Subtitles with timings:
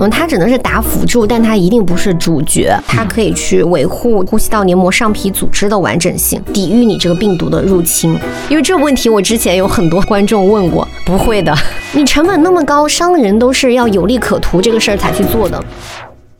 [0.00, 2.76] 嗯，它只能是打辅助，但它一定不是主角。
[2.86, 8.16] 它可以去维护呼吸道黏膜上皮组织的完整性，抵御你这个病毒的入侵。
[8.48, 11.52] 因为这个问题，我之前有很多观众问过，不会的，
[11.92, 15.62] 你成本那么高，商人都是要有利可图这个事儿才去做的。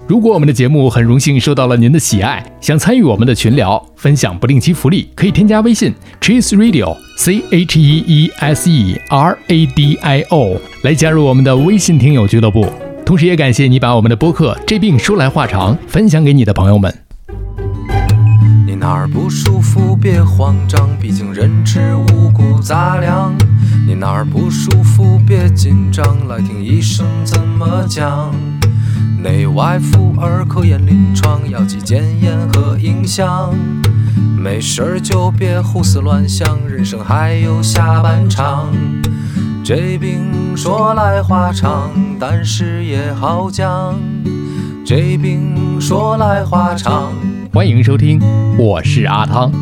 [0.06, 12.66] 如果我们的节目很荣幸受到了您的喜爱，想参与我们的群聊，分享不定期福利，可以添加微信 cheese radio c h e e s e r a d i o 来加入我们的微信听友俱乐部。
[13.09, 16.95] 同时也感谢你把我们的播客《这病说来话长》分享给你的朋友们。
[18.66, 23.34] 你哪儿不舒服别慌张，毕竟人吃五谷杂粮。
[23.86, 28.30] 你哪儿不舒服别紧张，来听医生怎么讲。
[29.22, 33.55] 内外妇儿科研临床，药剂检验和影像。
[34.36, 38.70] 没事儿就别胡思乱想，人生还有下半场。
[39.68, 43.94] 这病说来话长，但是也好讲。
[44.82, 47.12] 这病说来话长。
[47.52, 48.19] 欢迎收听，
[48.56, 49.52] 我是阿汤。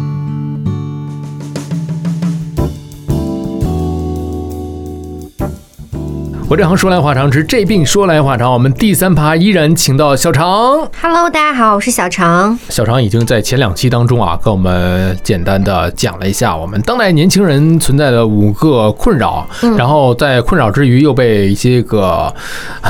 [6.49, 8.53] 我这行说来话长，之这病说来话长。
[8.53, 10.89] 我们第三趴依然请到小常。
[11.03, 12.57] Hello，大家好，我是小常。
[12.69, 19.45] 小常已经在前两期当中啊，跟我们简单的讲了一下我们当代年轻人存在的五个困扰，
[19.77, 22.33] 然后在困扰之余又被一些个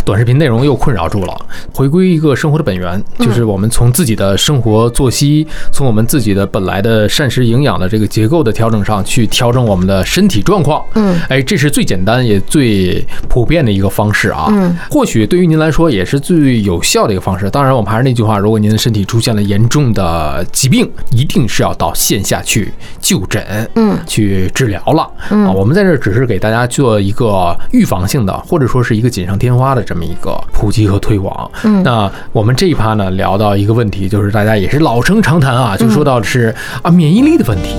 [0.04, 1.34] 短视频内容又困扰住了。
[1.72, 10.84] 回归一个生活的本源，就是我们从自己的生活作息，从我们自己的本来的膳食营养的这个结构的调整上去调整我们的身体状况。
[10.92, 14.48] 嗯，哎，这是最简单也最普遍的一个方式啊。
[14.50, 17.48] 嗯，或许对于您来说也是最有效的一个方式。
[17.48, 23.42] 当然，我们还是那句话，如果您的身体出现了严重的疾病，一定是要到线下去就诊，
[23.76, 25.02] 嗯，去治疗了。
[25.30, 31.50] 啊，我们在这儿只是给大家做一个预防性的，或者说是一个锦上添花的这么一个普及和推广。
[31.62, 37.76] 嗯那我们这一趴呢，聊到一个问题，就是大家也是老生常谈啊，就说到的是啊免疫力的问题。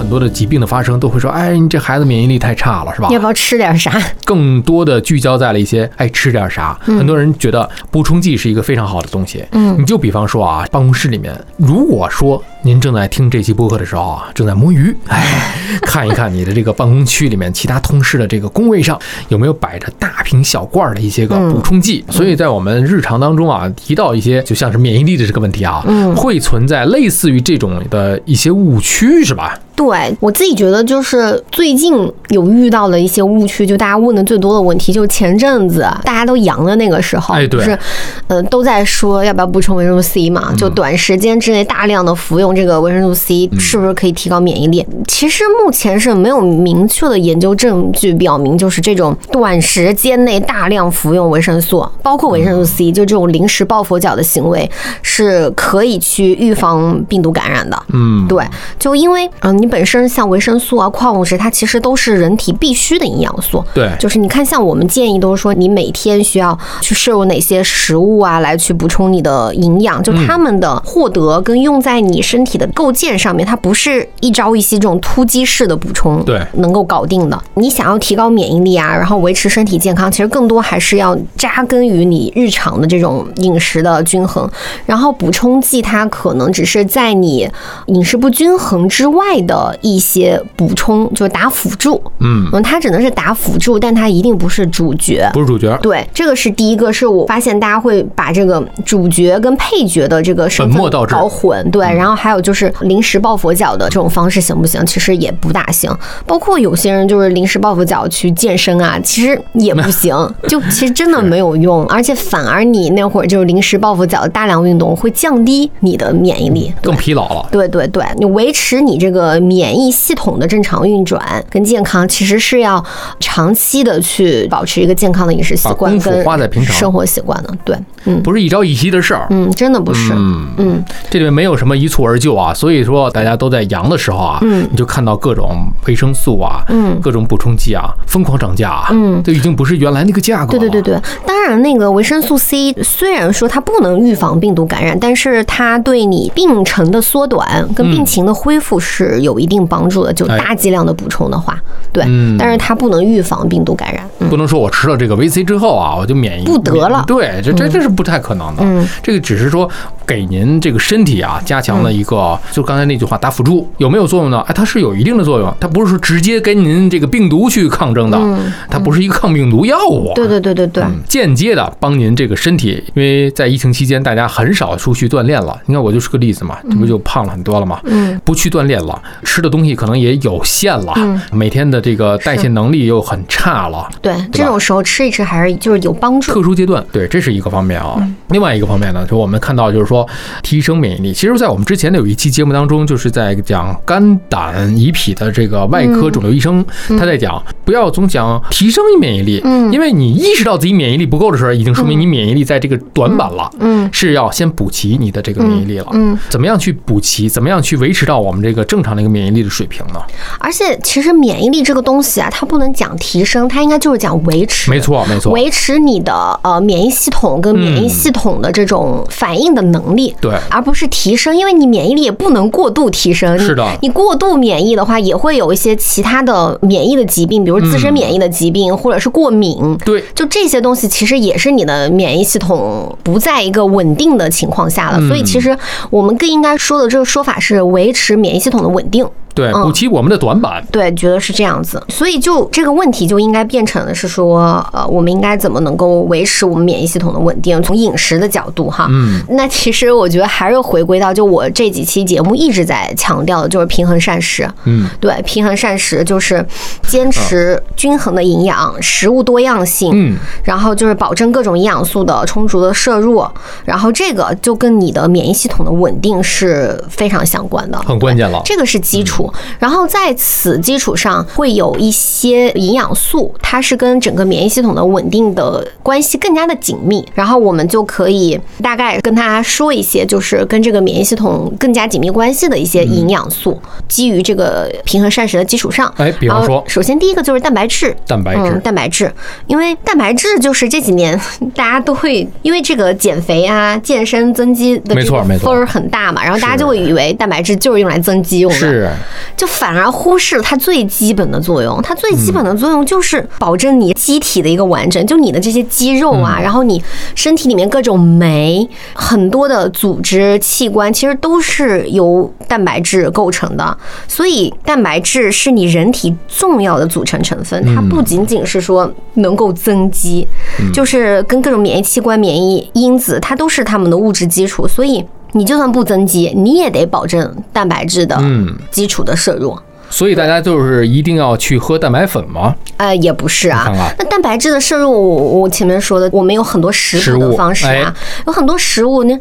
[0.00, 3.08] 很多的疾病的发生都会说，哎，你这孩子免疫力太差了，是吧？
[3.10, 3.92] 要不要吃点啥？
[4.24, 6.72] 更多的聚焦在了一些，哎，吃点啥？
[6.86, 9.44] 很多人觉得补充剂是一个非常好的东西。
[9.52, 15.22] 嗯你就比方说啊，办公室里面，如果说您正在听这期播客的时候啊，正在摸鱼，哎，
[15.84, 22.02] 看一看你的这个办公区里面其他同事的这个工位上有没有摆着大瓶小罐儿的一些个补充剂。
[22.08, 29.58] 所以在我们日常当中啊，提到一些就像是免疫力的这个问题啊，嗯会存在类似于这种的一些误区，是吧？
[29.80, 31.94] 对我自己觉得，就是最近
[32.28, 37.60] 有遇到的一些误区，就大家问的最多的问题，就是前阵子大家都阳的那个时候，哎对。
[37.60, 37.78] 就是，
[38.26, 44.86] 呃，都在说要不要补充维生素 C 嘛，就短时间之内大量的服用这个维生素 C，是不是可以提高免疫力？
[45.08, 54.70] 其实目前是没有明确的研究证据表明，就是这种短时间内大量服用维生素，包括维生素 C，就这种临时抱佛脚的行为，
[55.02, 57.82] 是可以去预防病毒感染的。
[57.92, 58.44] 嗯，对，
[58.78, 63.64] 就因为嗯、呃你本身像维生素啊、矿物质，它其实都是人体必需的营养素。
[63.72, 70.02] 对，就是你看，像我们建议都是说，你每天需要去摄入哪些食物啊，来去补充你的营养。
[70.02, 77.40] 就它们的获得跟用在你身体的构建上面，它不是一朝一夕这种突击式的补充，对能够搞定的。
[77.54, 84.48] 你想要提高免疫力啊，然后维持身体健康，其实更多还是要扎根于你日常的这种饮食的均衡。
[84.86, 87.48] 然后补充剂它可能只是在你
[87.86, 92.00] 饮食不均衡之外的一些补充，就是打辅助。
[92.20, 95.28] 嗯，嗯，它只能是打辅助，但它一定不是主角。
[95.32, 104.84] 不是主角，对，这个是第一个，是我发现大家会把这个主角跟配角的这个身份搞混，对，然后还有就是临时抱佛脚的这种方式行不行？
[104.86, 105.90] 其实也不大行。
[106.26, 110.14] 包括有些人就是临时抱佛脚去健身啊，其实也不行，
[110.48, 117.48] 就其实真的没有用，而且反而你那会儿就是临时抱佛脚的大量运动会降低你的免疫力，更疲劳了。
[117.50, 122.82] 对对对，你维持你这个免疫系统的正常运转跟健康，其实是要
[123.18, 126.72] 长期的去保持一个健康的饮食习惯跟花在平常。
[126.76, 127.52] 生活习惯的。
[127.64, 129.26] 对，嗯不是一朝一夕的事儿。
[129.30, 130.84] 嗯，真的不是，嗯，嗯。
[131.10, 134.68] 这里面没有什么一蹴而就啊，所以说大家都在阳的时候啊，嗯。
[134.70, 137.00] 你就看到各种维生素啊，嗯。
[137.00, 139.20] 各种补充剂啊，疯狂涨价啊，嗯。
[139.24, 140.58] 都已经不是原来那个价格了。
[140.60, 150.12] 对对对对，当然那个维生素 C 虽然说它不能预防病毒感染，但是它对你病程的缩短跟病情的恢复是有一定帮助的。
[150.12, 151.58] 就哎大剂量的补充的话，
[151.92, 154.08] 对，嗯但是它不能预防病毒感染。
[154.18, 158.62] 嗯不能说我吃了这个维 C 之后啊，我就免疫不得了对，这这这是不太可能的。
[158.62, 159.68] 嗯这个只是说
[160.10, 164.44] 给您这个身体啊加强了一个，就刚才那句话打辅助有没有作用呢？
[164.48, 170.10] 哎，它是有一定的作用，它不是说直接跟您这个病毒去抗争的，嗯它不是一个抗病毒药物。
[170.16, 175.56] 对对对对对，嗯间接的帮您这个身体，因为在疫情期间大家很少出去锻炼了。
[175.66, 177.78] 你看我就是个例子嘛，这不就胖了很多了嘛？
[177.84, 183.88] 嗯，不去锻炼了，吃的东西可能也有限了，嗯每天的这个代谢能力又很差了。
[184.02, 186.32] 对，这种时候吃一吃还是就是有帮助。
[186.32, 187.94] 特殊阶段，对，这是一个方面啊。
[187.98, 189.99] 嗯另外一个方面呢，就我们看到就是说
[190.42, 191.12] 提升免疫力。
[191.12, 196.64] 其实，在我们之前的有一期节目当中，就是在讲肝胆胰脾的这个外科肿瘤医生，
[196.98, 203.48] 他在讲不要总讲提升免疫力，嗯因为你意识到自己免疫力不够的时候，已经说明你免疫力在这个短板了。
[203.60, 205.86] 嗯是要先补齐你的这个免疫力了。
[205.92, 207.28] 嗯，怎么样去补齐？
[207.28, 210.00] 怎么样去维持到我们这个正常的一个免疫力的水平呢？
[210.40, 214.68] 而且其实免疫力这个东西啊，它不能讲提升，它应该就是讲维持。
[214.70, 214.80] 没。
[214.80, 216.12] 错，没错，维持你的
[216.42, 223.36] 呃免疫系统跟免疫系统的这种反应的能力，对而不是提升，因为你免疫力也不能过度提升。
[223.36, 229.76] 你是的你过度免疫的话，也会有一些其他的免疫的疾病，比如自身免疫的疾病，或者是过敏。
[229.84, 234.98] 对，就这些东西，其实也是你的免疫系统不在一个稳定的情况下了。
[234.98, 235.56] 嗯所以，其实
[235.90, 239.06] 我们更应该说的这个说法是维持免疫系统的稳定。
[239.34, 240.64] 对，嗯补齐我们的短板。
[240.70, 247.60] 对，觉得是这样子，所以就这个问题就应该变成的是说，呃，我们应该怎么能够维持我们免疫系统的稳定？
[247.62, 254.48] 从饮食的角度哈，嗯，那其实我觉得还是回归到就我这几期节目一直在强调的，就是平衡膳食。
[254.64, 256.44] 嗯，对，平衡膳食就是
[256.82, 263.24] 坚持均衡的营养，食物多样性，嗯，然后就是保证各种营养素的充足的摄入，
[263.64, 268.40] 然后这个就跟你的免疫系统的稳定是非常相关的，很关键了。
[268.44, 269.19] 这个是基础。
[269.58, 277.04] 然后在此基础上，会有一些营养素，它是跟整个免疫系统的稳定的关系更加的紧密。
[277.14, 283.60] 然后我们就可以大概跟大家说一些，就是跟这个免疫系统更加紧密关系的一些营养素。
[283.88, 289.12] 基于这个平衡膳食的基础上，哎比方说首先第一个就是蛋白质，蛋白质嗯，蛋白质，
[289.46, 291.18] 因为蛋白质就是这几年
[291.54, 298.90] 大家都会因为这个减肥啊、健身增肌的没这个错没错分儿很大嘛，然后大家就会以为蛋白质就是用来增肌用的，是，
[299.36, 301.80] 就反而忽视了它最基本的作用。
[301.82, 306.82] 它最基本的作用就是保证你机体的一个完整，就你的这些肌肉啊，然后你
[307.14, 313.76] 身体里面各种酶，很多的组织器官其实都是由蛋白质构成的。
[314.08, 320.26] 所以蛋白质是你人体重要的组成成分，它不仅仅是说能够增肌，
[320.72, 324.66] 就是跟各种免疫器官、免疫因子，它都是它们的物质基础。
[324.68, 329.58] 所以你就算不增肌，你也得保证蛋白质的嗯基础的摄入。
[329.92, 332.54] 所以大家就是一定要去喝蛋白粉吗？
[332.76, 333.92] 呃，也不是啊看看。
[333.98, 337.92] 那蛋白质的摄入，我我前面说的，我们有很多食补的方式哎啊，
[338.26, 339.18] 有很多食物呢，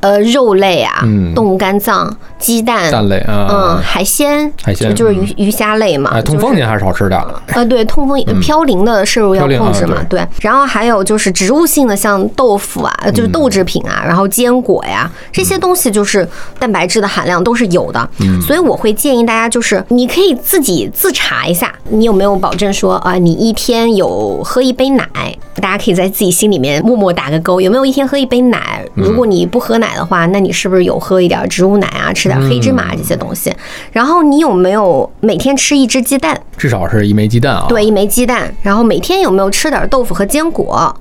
[0.00, 6.10] 呃，肉类啊，嗯动物肝脏、鸡蛋、蛋类嗯，啊，海鲜，海鲜就就是鱼鱼虾类嘛。
[6.14, 7.42] 哎，痛风您还是少吃的。
[7.48, 10.26] 呃，对，痛风嘌呤的摄入要控制嘛啊，对。
[10.40, 16.26] 然后还有就是植物性的，像豆腐啊，就是豆制品啊，然后坚果呀，这些东西就是
[16.58, 18.08] 蛋白质的含量都是有的。
[18.46, 25.06] 所以我会建议大家，就是你可以自己自查一下，你有没有保证说啊，你一天有喝一杯奶？
[25.60, 28.82] 大家可以在自己心里面默默打个勾，有没有一天喝一杯奶？
[28.94, 33.54] 如果你不喝奶的话，那你是不是有喝一点植物奶啊，吃点黑芝麻这些东西？
[33.92, 36.40] 然后你有没有每天吃一只鸡蛋？
[36.56, 37.66] 至少是一枚鸡蛋啊。
[37.68, 40.94] 对，一枚鸡蛋，然后每天有没有吃点豆腐和坚果？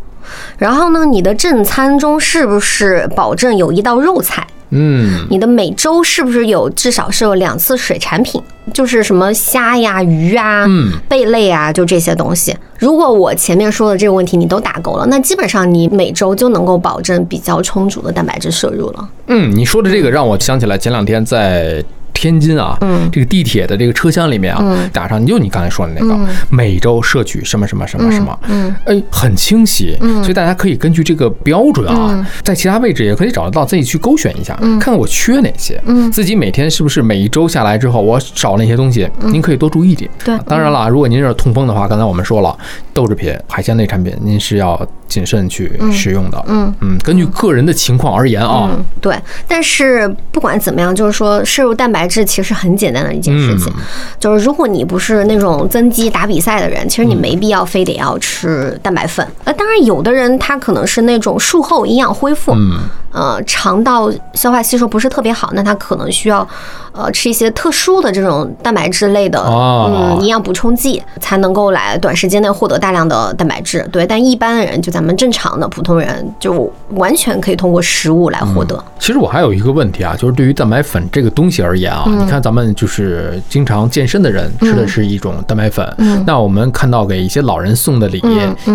[0.57, 4.45] 然后呢，你的正餐中是不是保证有一道肉菜？
[4.71, 8.41] 嗯，你的每周是不是有至少是有两次水产品？
[8.71, 12.55] 就是什么虾呀、鱼啊、嗯贝类啊，就这些东西。
[12.77, 19.09] 如果我前面说的这个问题你都打勾了，那基本上你每周就能够保证比较充足的蛋白质摄入了。
[19.27, 21.83] 嗯，你说的这个让我想起来前两天在
[22.19, 23.09] 天津啊，嗯。
[23.09, 24.89] 这个地铁的这个车厢里面啊，嗯。
[24.91, 26.27] 打上就你刚才说的那个，嗯。
[26.49, 28.75] 每周摄取什么什么什么什么，嗯。
[28.85, 30.21] 哎，很清晰，嗯。
[30.21, 32.25] 所以大家可以根据这个标准啊，嗯。
[32.43, 34.77] 在其他位置也可以找得到，自己去勾选一下，嗯。
[34.79, 36.11] 看看我缺哪些，嗯。
[36.11, 40.11] 自己每天是不是每一周下来之后，我少那些东西，您可以多注意一点。
[40.25, 40.37] 对。
[40.45, 42.57] 当然了，如果您是痛风的话，刚才我们说了，
[42.93, 46.43] 豆制品、海鲜类产品，您是要谨慎去使用的。
[46.47, 46.73] 嗯。
[46.81, 48.69] 嗯，根据个人的情况而言啊。
[48.73, 49.15] 嗯，对。
[49.47, 53.83] 但是不管怎么样，就是说摄入蛋白质其实很简单的一件事情，嗯。
[54.19, 59.25] 就是如果你不是那种增肌打比赛的人，其实你没必要非得要吃蛋白粉。
[59.43, 62.79] 呃，当然有的人他可能是那种术后营养恢复，嗯
[63.11, 66.47] 呃，肠道消化吸收不是特别好，那他可能需要
[66.91, 70.15] 呃吃一些特殊的这种蛋白质类的哦。
[70.15, 73.87] 嗯营养补充剂，才能够来短时间内获得大量的蛋白质。
[73.91, 78.83] 对，但一般的人，就咱们正常的普通人，就完全可以通过食物来获得。
[78.99, 86.21] 其实我还有一个问题啊，就是对于蛋白粉这个东西而言啊，你看咱们就是经常健身的人吃的是一种蛋白粉，嗯。
[86.27, 88.21] 那我们看到给一些老人送的礼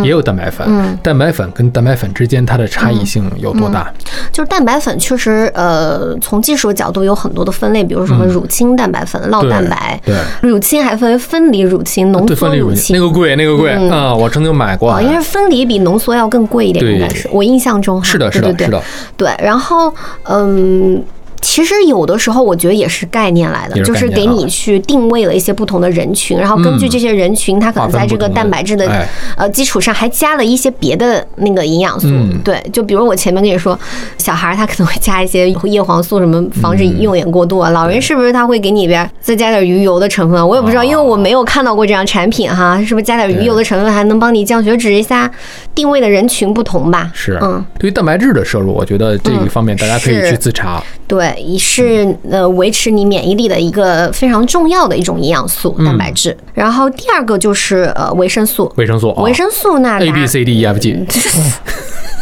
[0.02, 0.96] 也有蛋白粉，嗯。
[1.02, 3.92] 蛋白粉跟蛋白粉之间它的差异性有多大？
[4.32, 13.02] 就是蛋白粉确实，呃，从技术角度有很多的分类，比如什么乳清蛋白粉、酪对蛋白，对乳清还分为分离乳清、浓缩，乳清那。
[13.02, 18.04] 个贵，那个贵嗯啊，我曾经买过哦，，因为分离比浓缩要更贵一点，应该是我印象中哈。
[18.04, 18.82] 是的，是的，是的，
[19.16, 21.02] 对，然后嗯。
[21.44, 32.08] 其实有的时候我觉得也是概念来的，就是给你去定位了一些不同的人群，然后根据嗯这些人群，他可能在这个蛋白质的哎呃基础上还加了一些别的那个营养素。
[32.10, 33.78] 嗯对，就比如我前面跟你说，
[34.16, 37.68] 小孩儿他可能会加一些叶黄素，什么防止嗯用眼过度啊。
[37.68, 40.46] 老人是不是他会给你边儿再加点鱼油的成分啊？
[40.46, 45.30] 我也不知道，因为我没有看到过这样产品哈，是不是加点鱼油的成分还能帮你降血脂一下？
[45.74, 47.10] 定位的人群不同吧？
[47.12, 47.62] 是嗯。
[47.78, 50.82] 对于蛋白质的摄入，我觉得这一方面大家可以去自查。
[51.06, 56.36] 对，一是呃维持你免疫力的一个非常重要的一种营养素，蛋白质。
[56.52, 61.04] 然后第二个就是呃维生素，维生素啊维生素那，A 大 B C D E F G，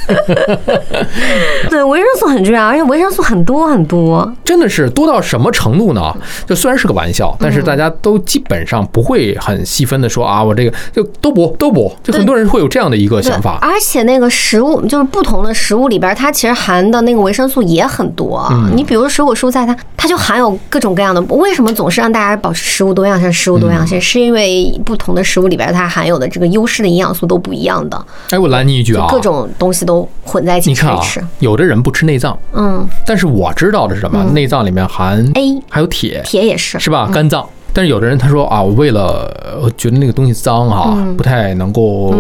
[1.71, 4.31] 对维生素很重要，而且维生素很多很多。
[4.45, 6.15] 真的是多到什么程度呢？
[6.47, 13.59] 就虽然是个玩笑，但是大家都基本上不会很细分的说啊，我这个就都补都补，就很多人会有这样的一个想法。
[13.63, 18.47] 而且那个食物就是不同的食物里边，它其实含的那个维生素也很多。
[18.51, 21.21] 嗯你比如水果蔬菜，它它就含有各种各样的。
[21.23, 23.33] 为什么总是让大家保持食物多样性？
[23.33, 29.92] 食物多样性、嗯是因为不同的食物里边它含有的这个优势的营养素都不一样的，哎，我拦你一句啊，各种东西都
[30.25, 31.01] 混在一起你看啊
[31.39, 32.87] 有的人不吃内脏，嗯。
[33.07, 34.23] 但是我知道的是什么？
[34.33, 35.61] 内脏里面含，A。
[35.69, 37.09] 还有铁，铁也是，是吧？
[37.13, 37.47] 肝脏。
[37.73, 41.17] 但是有的人他说啊，我为了呃觉得那个东西脏哈，嗯。
[41.17, 42.15] 不太能够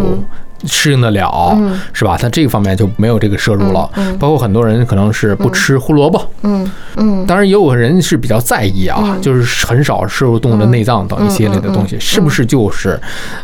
[0.67, 2.17] 适应得了，嗯是吧？
[2.17, 3.89] 他这个方面就没有这个摄入了。
[4.19, 12.99] 包括很多人可能是不吃胡萝卜，嗯嗯当然也有人是比较在意啊，就是很少摄入动物的内脏等一系列的东嗯西，是不是就是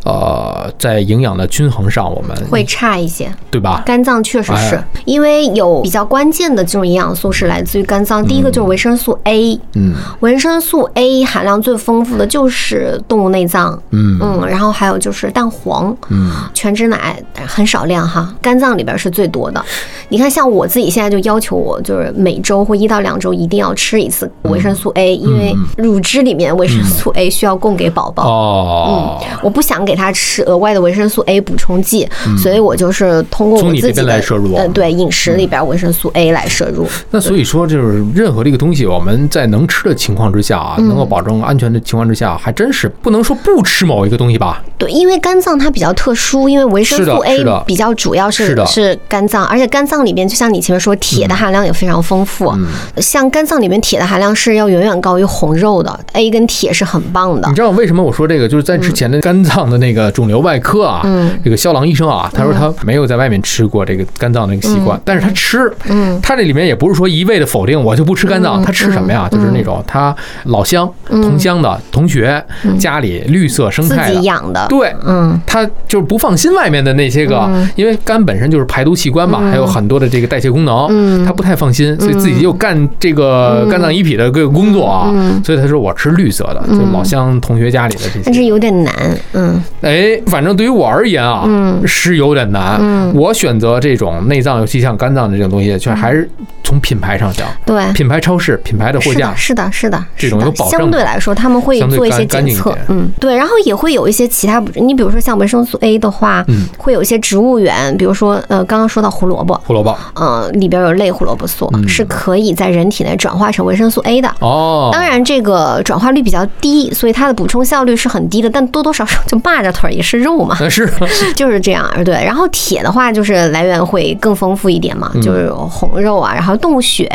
[0.05, 3.31] 呃在营养的均衡上我们会差一些。
[3.51, 3.83] 对吧？
[3.85, 17.08] 肝脏确实是哎因为有比较关键的这种营养素是来自于肝脏，第一个就是维生素 A，嗯维生素 A 含量最丰富的就是动物内脏，嗯嗯，然后还有就是蛋黄，嗯，全脂奶
[17.47, 19.65] 很少量哈，肝脏里边是最多的。
[20.09, 28.29] 你看，像我自己现在就要求我，就是每周或一到两周一定要吃一次维生素 A，因为乳汁里面维生素 A 需要供给宝宝。
[28.29, 32.09] 哦，嗯我不想给他吃额外的维生素 A 补充剂，
[32.43, 36.87] 所以我就是通过从你这我自己来摄入嗯，对饮食里边维生素 A 来摄入。
[37.11, 44.63] 那所以说，就是任何这个东西，我们在能吃的情况之下啊，嗯能够保证安全的情况之下，还真是不能说不吃某一个东西吧？
[44.77, 47.53] 对，因为肝脏它比较特殊，因为维生是的素是的。
[47.53, 52.51] A 比较主要是是是肝脏，而且肝脏里边就像你前面说，铁的含量也非常丰富。
[52.57, 52.67] 嗯。
[52.97, 57.49] 像肝脏里面铁的含量是要远远高于红肉的，A 跟铁是很棒的。
[57.49, 57.55] 你。
[57.55, 58.49] 知道为什么我说这个？
[58.49, 61.31] 就是在之前的肝脏的那个肿瘤外科啊，嗯。
[61.45, 66.19] 这个肖郎医生啊，他说他没有在外面吃过这个肝脏的那个习惯，但是他吃，嗯。
[66.23, 69.29] 他这里面也不是说一味的否定我就不吃肝脏，他吃什么呀？
[69.31, 70.15] 就是那种他
[70.45, 72.43] 老乡、同乡的同学
[72.79, 81.25] 家里绿色生自态的，己养的，对，嗯，他就是不放心外面的那些个，因为肝本身就是排毒器官嘛，还有很多的这个代谢功能，嗯。
[81.25, 85.43] 他不太放心，所以自己又干这个肝脏遗体的这个工作啊，嗯。
[85.45, 88.21] 所以他说我吃绿色的，就老乡同学家里的这些。
[88.25, 88.45] 但是。
[88.49, 88.95] 有点难，
[89.33, 89.63] 嗯。
[89.83, 91.83] 哎，反正对于我而言啊，嗯。
[91.87, 92.79] 是有点难。
[92.81, 93.13] 嗯。
[93.15, 96.29] 我选择这种内脏，尤其像肝脏的这种东西，却还是
[96.65, 102.77] 从品牌上讲，对，品牌超市、品牌的货架是的，，是的，这种有保证相对来说，他们会做一些检测。
[102.89, 114.33] 嗯，对，然后也会有一些其他，你比如说像维生素 A 的话，嗯会有一些植物源，比如说呃，刚刚说到胡萝卜，胡萝卜呃，里边有类胡萝卜素，嗯是可以在人体内转化成维生素 A 的。
[114.41, 118.49] 哦，当然，这个转化率比较低，所以它的补充效率是很低的。
[118.49, 120.89] 但多多少少就蚂蚱腿儿也是肉嘛，是
[121.37, 121.85] 就是这样。
[122.05, 127.11] 对，然后铁的话就是来源会更丰富一点嘛，嗯就是红肉啊，然后动物血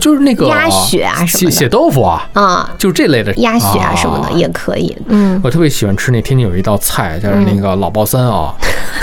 [0.00, 1.50] 就是那个鸭血啊什么的。
[1.50, 4.96] 血血豆腐啊，啊，就这类的鸭血啊什么的也可以。
[5.08, 8.54] 嗯，我特别喜欢吃那天津有一道菜，叫那个老爆三啊，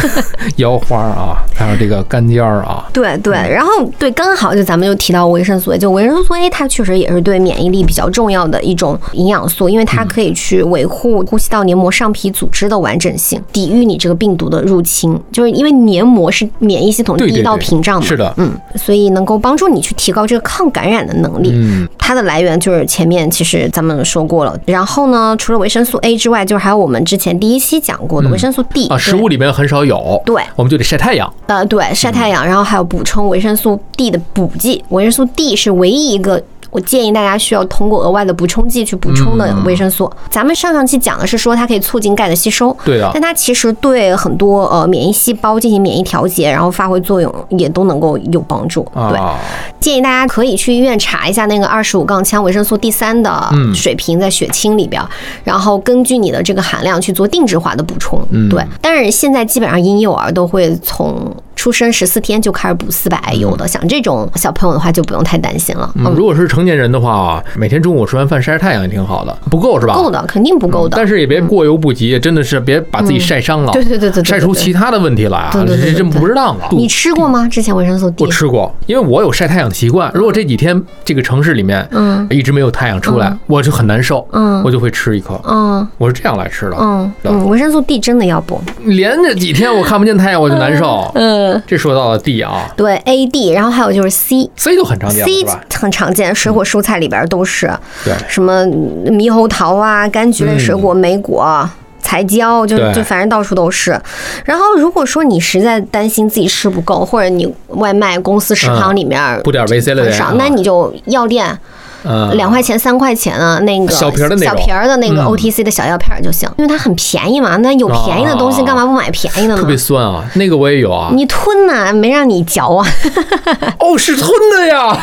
[0.58, 2.86] 腰花啊，还有这个干尖儿啊。
[2.94, 15.20] 对对，然后对，刚好就咱们就提到维生素 A，就维生素 A 它确实也是对免疫力比较重要的一种营养素，因为它可以去维护呼吸道黏膜上皮组织的完整性，抵御你这个病毒的入侵。
[15.32, 18.34] 就是因为黏膜是免疫系统第一道屏障嘛，是的。
[18.38, 21.52] 嗯，所以能够帮助你去提高这个抗感染的能力。
[21.54, 30.42] 嗯，它的来源就是前面其实咱们说过了，然后呢，除了维生素 A 之外，就是还有我们之前第一期讲过的维生素 D 啊，食物里面很少有，对。
[30.58, 31.32] 我们就得晒太阳。
[31.48, 34.84] 呃，对，晒太阳，然后还有补充维生素 D 的补剂。
[34.90, 36.42] 维生素 D 是唯一一个
[36.74, 40.12] 我建议大家需要通过额外的补充剂去补充的维生素。
[40.30, 48.86] 咱们上上期讲的是说它可以促进钙的吸收，对的但它其实对很多呃免疫细胞进行免疫调节，然后发挥作用也都能够有帮助。
[48.94, 49.38] 对，啊，
[49.80, 55.00] 建议大家可以去医院查一下那个二十五杠羟维生素 D 三的嗯水平在血清里边，
[55.44, 58.20] 然后根据你的这个含量去做定制化的补充。
[58.32, 65.90] 嗯对，但是现在基本上婴幼儿都会从出生十四天就开始补四百 IU 的，像这种小朋友的话就不用太担心了。
[65.96, 69.94] 嗯，如果是成年人的话，每天中午吃完饭晒晒太阳也挺好的，不够是吧？
[69.94, 70.98] 够的，肯定不够的。
[70.98, 76.68] 但是也别过犹不及，真的是别把自己晒伤了，对对对对对对晒出其他的问题来啊，这真不值当了。
[76.72, 77.48] 你吃过吗？
[77.48, 80.12] 之前维生素 D 我吃过，因为我有晒太阳的习惯。
[80.14, 85.40] 如果这几天这个城市里面，嗯一直没有太阳出来，我就很难受，嗯我就会吃一颗。
[85.48, 88.62] 嗯我是这样来吃的，嗯嗯，维生素 D 真的要补。
[88.84, 91.10] 连着几天我看不见太阳我就难受。
[91.16, 92.72] 嗯，这说到了 D 啊。
[92.76, 94.50] 对 A D，然后还有就是 C。
[94.56, 95.78] ，C 就很常见了 C？
[95.80, 97.72] 很常见，水果蔬菜里边都是。
[98.04, 101.70] 对，什么猕猴桃啊、柑橘类水果、莓果。
[102.06, 104.00] 彩椒就就反正到处都是，
[104.44, 110.36] 然后如果说你实在担心自己吃不够，或者你外卖公司食堂里面补点维 C 类的很少，啊。
[110.38, 111.58] 那你就药店
[112.04, 114.58] 嗯，两块钱、三块钱啊那个小瓶儿的那种。
[114.58, 115.26] 小瓶儿的那个嗯。
[115.28, 117.56] OTC 的小药片就行，因为它很便宜嘛。
[117.58, 119.62] 那有便宜的东西，哦干嘛不买便宜的呢？
[119.62, 119.76] 特别？
[119.78, 121.10] 酸啊，那个我也有啊。
[121.14, 122.86] 你吞呐，没让你嚼啊，
[123.80, 124.98] 哦，是吞的呀，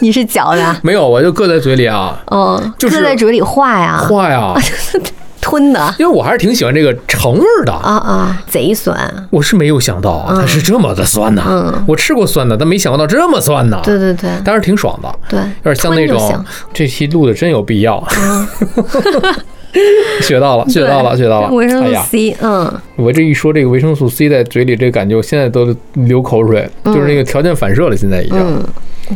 [0.00, 4.54] 你是嚼的，没有，我就搁在嘴里啊，嗯，就是搁在嘴里化呀，化呀，
[5.42, 7.72] 吞的因为我还是挺喜欢这个橙味儿的。
[7.72, 8.96] 啊啊，贼酸。
[9.28, 13.80] 我是没有想到啊，它是这么的酸呐、嗯我吃过酸的，但没想到这么酸呐。
[13.82, 18.02] 对对对但是挺爽的，对，有点像那种这期录的真有必要。
[18.16, 18.48] 嗯
[20.20, 21.48] 学到了，学到了，学到了。
[21.50, 27.96] 维生素，C，嗯，我这一说这个维生素 C 在嘴里，这感觉我现在都流口水，就是那个条件反射了。
[27.96, 28.62] 现在已经，嗯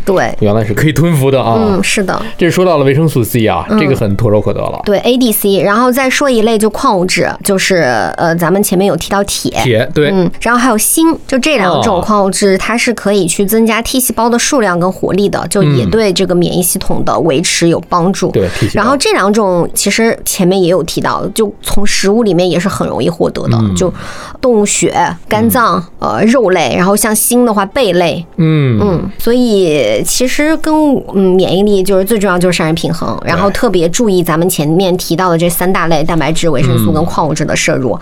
[0.04, 1.54] 对，原来是可以吞服的啊。
[1.56, 4.80] 嗯，是的，这说到了维生素 C 啊，这个很唾手可得了。
[4.84, 7.76] 对 ADC，然后再说一类就矿物质，就是
[8.16, 9.50] 呃，咱们前面有提到铁。
[9.62, 18.30] 铁对，嗯，然后还有锌，就这两种哦矿物质，它是可以去增加 T 细胞的数量跟活力的，就也嗯对这个免疫系统的维持有帮助。
[18.30, 23.74] 对然后这两种其实前面也有提到，就从食物里面也是很容易获得的，嗯。
[23.74, 23.92] 就
[24.40, 24.94] 动物血、
[25.28, 28.78] 肝脏、呃肉类，然后像锌的话贝类，嗯。
[28.80, 30.74] 嗯，所以其实跟
[31.14, 37.98] 嗯免疫力就是最重要就是膳食平衡，然后特别注意咱们前面提到的这三大类蛋白质、维生素跟矿物质的摄入。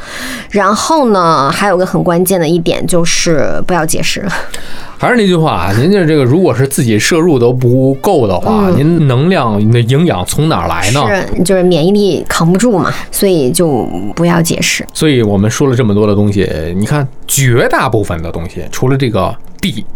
[0.50, 4.26] 然后呢，还有个很关键的一点就是不要节食。
[4.96, 11.06] 还是那句话啊，您这这个如果是自己摄入都不够的话，您能量、您的营养从哪儿来呢？
[11.08, 14.86] 是，就是免疫力扛不住嘛，所以就不要节食。
[14.94, 19.34] 所以我们说了这么多的东西，你看绝大部分的东西，除了这个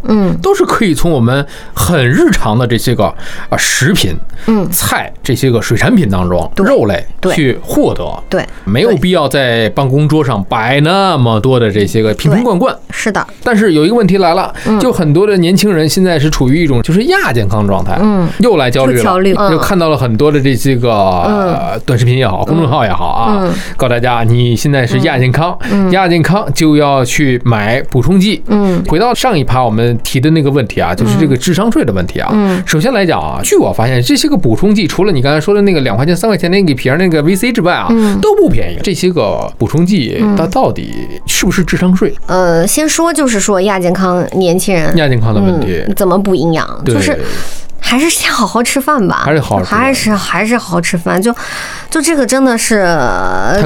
[0.04, 3.06] 嗯，都是可以从我们很日常的这些个
[3.48, 4.68] 啊食品、嗯。
[4.70, 6.64] 菜这些个水产品当中，对。
[6.64, 7.34] 肉类对。
[7.34, 8.04] 去获得。
[8.28, 12.74] 对，没有必要在办公桌上摆那么多的这些个瓶瓶罐罐。
[12.90, 25.56] 是的，但是有一个问题来了，就很多的年轻人现在是处于一种就是亚健康状态，嗯，又来焦虑了，又看到了很多的这些个呃短视频也好，公众号也好啊嗯，告诉大家你现在是亚健康，
[25.92, 28.42] 亚健康就要去买补充剂。
[28.46, 28.82] 嗯。
[28.88, 32.30] 回到上一趴我们提的那个问题啊，就是这个智商税的问题啊。
[32.32, 38.78] 嗯首先来讲啊，据我发现，这些个补充剂除了你刚才说的那个两块钱、三块钱那个瓶儿那个 VC 之外啊，嗯都不便宜。
[38.82, 40.92] 这些个补充剂它到底
[41.26, 42.14] 是不是智商税？
[42.26, 47.18] 呃，先说就是说亚健康年轻人亚健康的问题，嗯、怎么补营养，就是
[47.88, 51.34] 还是先好好吃饭吧，还是好好吃还是还是好好吃饭，就
[51.88, 52.86] 就这个真的是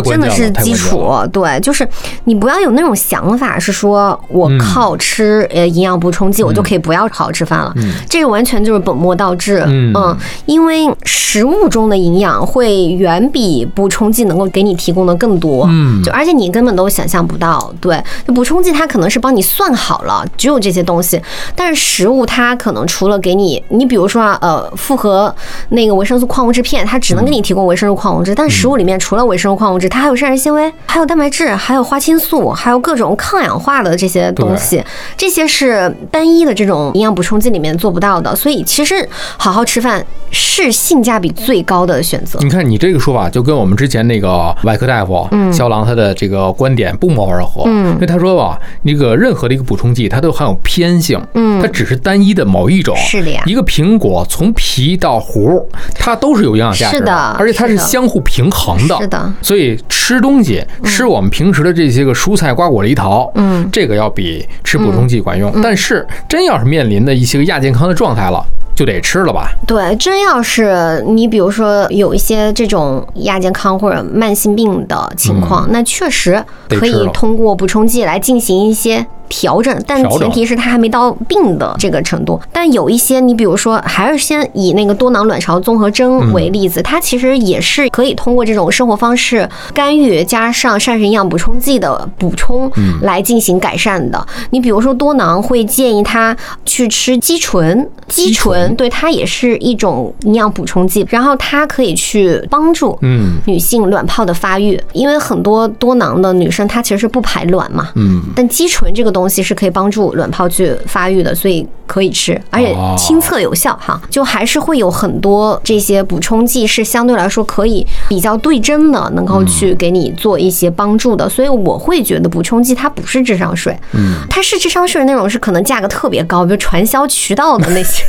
[0.05, 1.87] 真的是基础，对，就是
[2.25, 4.63] 你不要有那种想法，是说我嗯。
[4.63, 7.75] 靠吃呃营养补充剂，我就可以不要好好吃饭了，
[8.09, 10.17] 这个完全就是本末倒置，嗯。
[10.47, 16.01] 因为食物中的营养会远比补充剂能够给你提供的更多，嗯。
[16.03, 21.21] 就而且你根本都想象不到，对，就补充剂它可能是帮你算好了，只有这些东西，
[21.57, 25.35] 但是食物它可能除了给你，你比如说啊，呃，复合
[25.71, 34.85] 那个维生素矿物质片，它只能给你提供维生素矿物质，但食物里面除了维生素矿物质，它还有膳食纤维，还有蛋白质，还有花青素，还有各种抗氧化的这些东西，
[35.17, 42.39] 这些是单一的这种营养补充剂里面做不到的，所以其实好好吃饭是性价比最高的选择。
[42.43, 47.63] 你看你这个说法，就跟我们之前那个外科大夫肖郎他的这个观点不谋而合。
[47.67, 52.97] 嗯因为他说吧，那个任何的一个补充剂，它都含有偏性，嗯它只是单一的某一种。
[52.97, 58.99] 是的呀一个苹果从皮到核，它都是有营养价值是的而且它是相互平衡的。
[58.99, 65.53] 是的所以吃东西，吃我们平时的这些个蔬菜、瓜果、梨桃，嗯这个要比吃补充剂管用。
[65.63, 68.45] 但是真要是面临的一些个亚健康的状态了。
[68.75, 69.53] 就就得吃了吧？
[69.67, 79.07] 对，真要是你比如说有一些这种亚健康或者慢性病的情况，那确实可以通过补充剂来进行一些。
[79.29, 82.39] 调整，但前提是它还没到病的这个程度。
[82.53, 94.23] 但有一些，你比如说，还是先以那个多囊卵巢综合征为例子，它其实也是可以通过这种生活方式干预，加上膳食营养补充剂的补充来进行改善的。
[94.51, 103.33] 你比如说多囊会建议他去吃肌醇，肌肌醇醇对它也是一种营养补充剂，然后它可以去帮助嗯。
[103.47, 112.95] 女性卵泡的发育，因为很多多囊的女生她其实是不排卵嘛，嗯，但肌醇这个东西是可以帮助卵泡去发育的，所以可以吃，而且哦。
[112.97, 114.01] 亲测有效哈。
[114.11, 121.29] 就还是会有很多这些补充剂是相对来说可以比较对症的，能够去给你做一些帮助的。
[121.29, 128.05] 所以我会觉得补充剂它不是智商税，嗯，它是智商税那种是可能价格特别高，比如传销渠道的那些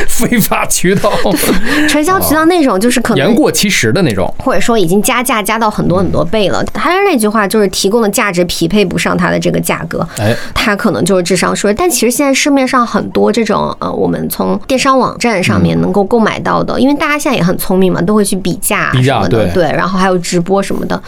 [0.08, 1.12] 非法渠道，
[1.88, 4.32] 传销渠道那种，就是可能言过其实的那种。
[4.38, 6.64] 或者说已经加价加到很多很多倍了。
[6.74, 11.72] 还是那句话，就是提供的价值匹配不上它的这个价格，哎，它可能就是智商税。
[11.74, 21.00] 但其实现在市面上很多这种呃，我们从电商网站上面能够购买到的，因为大家现在也很聪明嘛，都会去比价比价什么的，对对，然后还有直播什么的，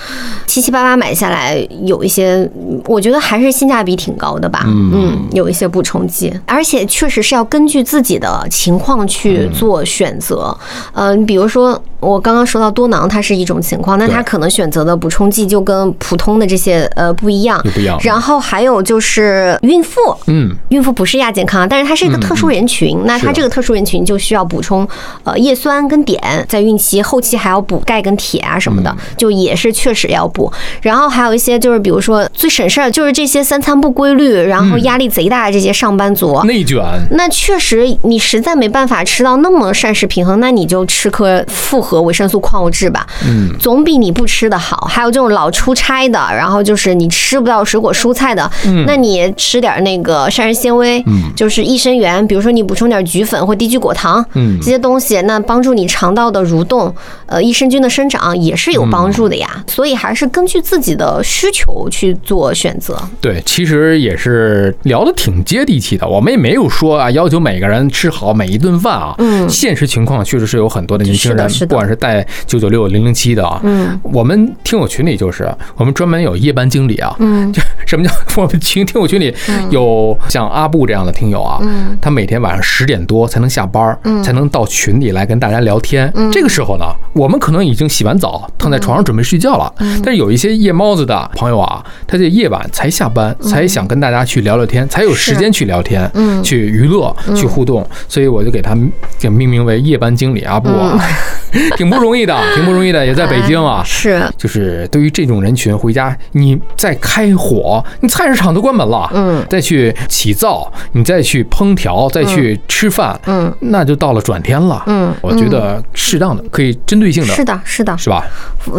[0.46, 4.64] 七七八八买下来，有一些嗯我觉得还是性价比挺高的吧。
[4.66, 10.57] 嗯有一些补充剂，而且确实是要根据自己的情况去做选择。
[10.95, 17.60] 嗯，你比如说我刚刚说到多囊，它是一种情况，那它可能选择的补充剂就跟普通的这些呃不一样。
[17.74, 17.98] 不一样。
[18.02, 24.86] 然后还有就是孕妇，嗯，孕妇不是亚健康，但是它是一个特殊人群，那它这个特殊人群就需要补充
[25.24, 30.50] 呃叶酸跟碘，在孕期后期还要补钙跟铁啊什么的，就也是确实要补。
[30.82, 36.40] 然后还有一些就是比如说最省事儿就是这些三餐不规律，然后压力贼大的这些上班族。
[36.44, 36.82] 内卷，
[37.12, 44.87] 那确实，你实在没办法吃到那么膳食平衡，那你就吃颗复合维生素矿物质吧，嗯，总比你不吃的好。
[44.90, 48.50] 还有这种老出差的，然后就是你吃不到水果蔬菜的，
[48.87, 56.94] 那你吃点那个膳食纤维，嗯就是益生元，比如说你补充点菊粉或低聚果糖，嗯这些东西，那帮助你肠道的蠕动，
[57.26, 59.64] 呃，益生菌的生长也是有帮助的呀。
[59.68, 62.98] 所以还是根据自己的需求去做选择。
[63.20, 66.07] 对，其实也是聊的挺接地气的。
[66.07, 69.14] 我们也没有说啊，要求每个人吃好每一顿饭啊。
[69.18, 73.99] 嗯现实情况确实是有很多的年轻人，是的管是带九九六、零零七的啊，嗯。
[74.03, 77.14] 我们听友群里就是我们专门有夜班经理啊。
[77.19, 77.51] 嗯。
[77.53, 79.35] 就什么叫 我们群听友群里
[79.71, 81.97] 有像阿布这样的听友啊，嗯。
[82.01, 86.11] 他每天晚上十点多才能下班，才能到群里来跟大家聊天。
[86.14, 86.31] 嗯。
[86.31, 89.73] 这个时候呢，我们可能已经洗完澡，躺在床上准备睡觉了。
[89.79, 90.01] 嗯。
[90.05, 96.43] 但是有一些夜猫子的朋友啊，他在夜晚才下班，才想跟大家去聊聊天，才有时间去聊天，嗯。
[96.43, 97.87] 去娱乐，去互动。
[98.09, 98.77] 所以我就给他
[99.19, 100.99] 给命名为夜班经理阿布啊，
[101.76, 103.85] 挺不容易的，挺不容易的，也在北京啊哎。
[103.85, 114.83] 是，就是对于这种人群，回家你再开火，你菜市场都关门了，嗯再去起灶，你再去烹调，再去吃饭，嗯那就到了转天了。
[114.87, 118.24] 嗯我觉得适当的，可以针对性的，是的，是的，是吧？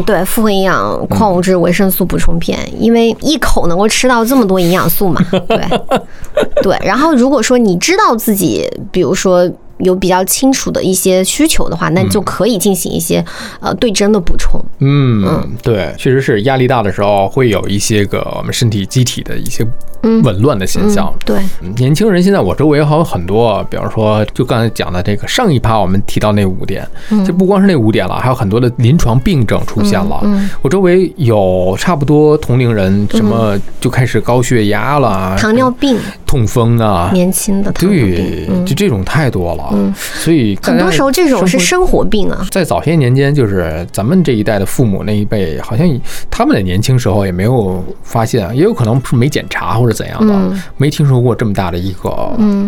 [0.06, 5.62] 对复合营养、矿物质、维生素补充片，因为一口能够吃到这么多营养素嘛， 对
[6.62, 6.77] 对。
[6.84, 9.49] 然后如果说你知道自己，比如说。
[9.82, 13.24] 有比较清楚的一些需求的话，那就可以进行一些
[13.60, 14.60] 呃对症的补充。
[14.80, 19.65] 嗯，对，确实是压力大的时候会有一些个我们身体机体的一些
[20.24, 21.13] 紊乱的现象。
[21.26, 21.39] 对，
[21.76, 26.88] 年轻人现在我周围还有很多，比方说就刚才讲的这个上一趴我们提到那五点，
[27.26, 30.20] 就不光是那五点了，还有很多的临床病症出现了。
[30.24, 38.65] 嗯我周围有差不多同龄人，什么就开始高血压了，糖尿病，痛风啊，年轻的对，，嗯。
[38.65, 39.70] 就这种太多了。
[39.73, 42.45] 嗯所以很多时候这种是生活病啊。
[42.51, 45.88] 在早些年间，就是咱们这一代的父母那一辈，好像
[46.29, 52.10] 他们的年轻时候也没有发现，也有可能是没检查或者怎样的，嗯没听说过这么大的一个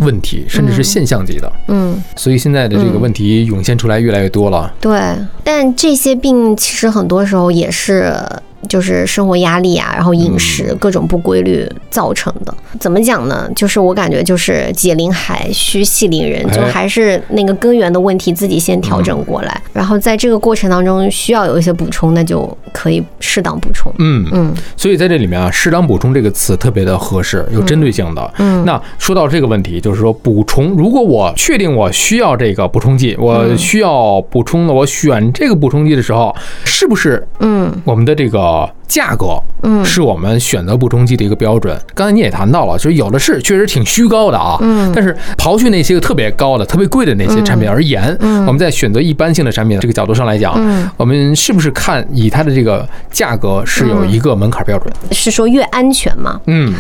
[0.02, 1.52] 问题，甚至是现象级的。
[1.68, 4.74] 嗯，所以现在的这个问题涌现出来越来越多了。
[4.80, 5.00] 对。
[5.44, 8.14] 但这些病其实很多时候也是。
[8.68, 12.54] 就是生活压力啊，然后饮食各种不规律造成的。
[12.80, 13.50] 怎么讲呢？
[13.56, 23.92] 就是我感觉就是解铃还须系铃人，就哎还是那个根源的问题自己先调整过来，然后在这个过程当中需要有一些补充，那就可以适当补充。
[24.00, 24.28] 嗯。
[24.32, 24.54] 嗯。
[24.76, 28.34] 所以在这里面啊，适当补充这个词特别的合适，有针对性的。
[28.40, 28.64] 嗯。
[28.66, 37.72] 那说到这个问题，就是说补充，如果我确定我需要这个补充剂，我需要补充的，我选这个补充剂的时候，是不是嗯。
[37.84, 39.84] 我们的这个个价格，嗯。
[39.84, 41.78] 是我们选择补充剂的一个标准。
[41.94, 44.92] 刚才你也谈到了，就是有的是确实挺虚高的啊，嗯。
[44.96, 48.46] 但是刨去那些个特别高的、特别贵的那些产品而言，嗯。
[48.46, 50.90] 我们在选择一般性的产品这个角度上来讲，嗯。
[50.98, 54.94] 我们是不是看以它的这个价格是有一个门槛标准？
[55.12, 56.40] 是说越安全吗？
[56.48, 56.74] 嗯，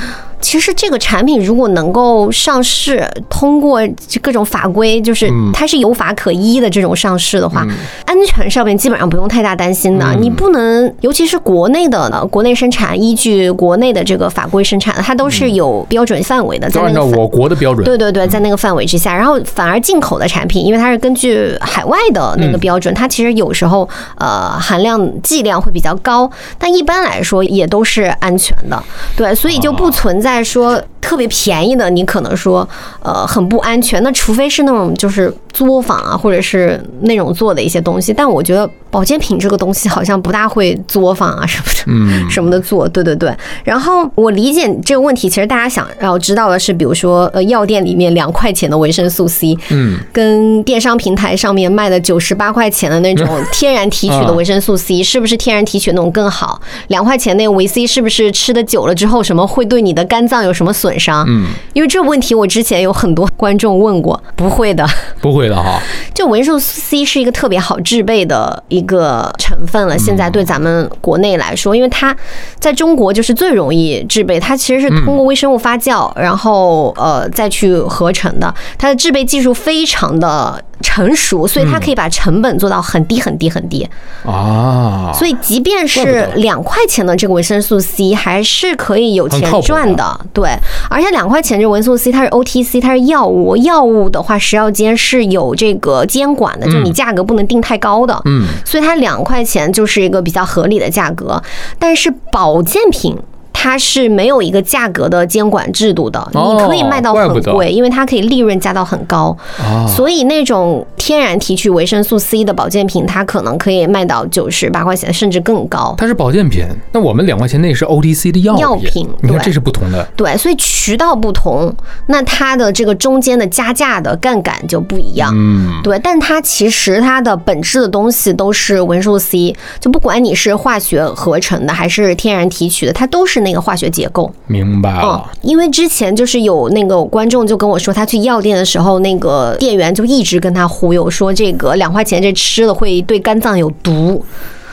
[0.43, 3.79] 其实这个产品如果能够上市，通过
[4.21, 7.65] 各种法规，就是嗯它是有法可依的这种上市的话，
[8.05, 10.05] 安全上面基本上不用太大担心的。
[10.13, 17.83] 嗯你不能，尤其是国内的呢，国内生产依据国内的这个法规生产的，它都是有标准范围的，在按照我国的标准。
[17.83, 28.81] 对对对，在那个范围之下，然后反而进口的产品，因为它是根据海外的那个标准，它其实有时候呃含量剂量会比较高，但一般来说也都是安全的。
[29.15, 32.67] 对，所以就不存在再说特别便宜的，你可能说
[33.03, 34.01] 呃很不安全。
[34.01, 41.83] 那除非是那种就是作坊啊，或者是那种做的一些东西，但我觉得保健品这个东西好像不大会作坊啊什么的。
[41.87, 43.35] 嗯， 什么的做，对对对。
[43.63, 56.61] 然后我理解这个问题，其实大家想要知道的是，比如说呃，药店里面两块钱的维生素 C，嗯，跟电商平台上面卖的九十八块钱的那种 天然提取的维生素 C，是不是天然提取那种更好？
[56.89, 61.25] 两块钱那个维 C 是不是吃的久了之后，什么会对你的肝脏有什么损伤？
[61.27, 64.87] 嗯，因为这个问题我之前有很多观众问过，不会的。
[65.19, 65.81] 不会的哈。
[66.13, 72.15] 就维生素 C 是一个特别好制备的一个成分了，现在对咱们国内来说，因为它
[72.59, 83.87] 在中国就是最容易制备，它其实是通过微生物发酵，然后呃再去合成的，它的制备技术非常的成熟，所以它可以把成本做到很低很低很低。
[84.25, 90.19] 啊，所以即便是两块钱的这个维生素 C，还是可以有钱赚的。
[90.33, 90.49] 对，
[90.89, 98.19] 而且两块钱这个维生素 C 它是 OTC，它是药物，药物的话食药监是有这个监管的，就你价格不能定太高的。
[98.25, 101.39] 嗯，所以它两块钱就是一个比较合理的价格。
[101.77, 103.15] 但是保健品。
[103.53, 109.35] 它是没有一个价格的监管制度的，哦你可以卖到很贵，因为它可以利润加到很高。
[109.57, 115.95] 啊，所以那种天然提取维生素 C 的保健品，它可能可以卖到九十八块钱，甚至更高。
[115.97, 120.05] 它是保健品，那我们两块钱那是 OTC 的药药品对你看这是不同的。
[120.17, 121.73] 对，所以渠道不同，
[122.07, 125.31] 那它的这个中间的加价的杠杆就不一样。
[125.33, 134.31] 嗯，对，但它其实它的本质的东西都是维生素 C，就不管你是化学合成的还是天然提取的，它都是那个化学结构。
[134.47, 144.23] 明白嗯了。，因为之前就是有那个观众就跟我说，他去药店的时候，那个店员就一直跟他忽悠说，这个两块钱这吃了会对肝脏有毒。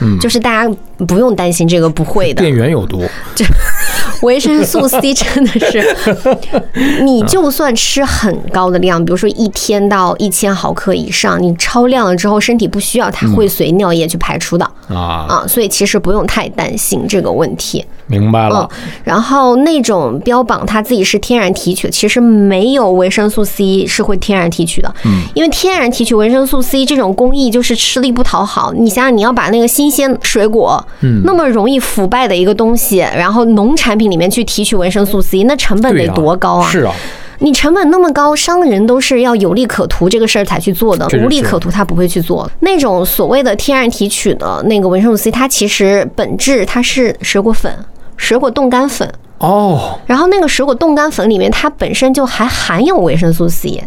[0.03, 3.03] 嗯就是大家不用担心这个不会的店，员有毒，
[3.35, 3.45] 这
[4.25, 5.95] 维生素 C 真的是，
[7.05, 17.85] 你就算吃很高的量，比如说一天到一千毫克以上，你超量了之后，身体不需要，它会随尿液去排出的啊，啊，所以其实不用太担心这个问题。
[18.17, 18.69] 嗯明白了。，
[19.03, 24.93] 然后那种标榜它自己是天然提取，其实没有维生素 C 是会天然提取的。
[25.05, 28.73] 嗯，因为天然提取维生素 C 这种工艺就是吃力不讨好。
[28.73, 36.69] 你想想，你要把那个新鲜水果，嗯那么容易腐败的一个东西，然后农产品里面去提取维生素 C，那成本得多高啊！
[36.69, 36.93] 是啊，
[37.39, 42.49] 你成本那么高，商人都是要有利可图这个事儿才去做的无利可图他不会去做。
[42.59, 47.73] 那种所谓的天然提取的那个维生素 C，它其实本质它是水果粉。
[48.21, 53.83] 水果冻干粉，哦，然后那个水果冻干粉里面它本身就还含有维生素 C，